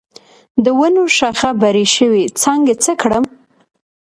[0.63, 3.25] د ونو شاخه بري شوي څانګې څه کړم؟